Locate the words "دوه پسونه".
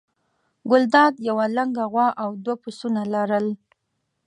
2.43-3.01